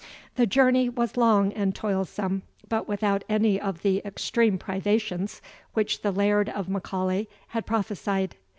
[0.33, 5.43] The journey was long and toilsome, but without any of the extreme privations
[5.75, 8.35] which the Laird of M'Aulay had prophesied.